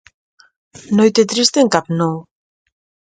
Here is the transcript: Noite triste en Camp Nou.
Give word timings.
Noite 0.97 1.27
triste 1.31 1.59
en 1.65 1.69
Camp 1.77 1.87
Nou. 2.01 2.17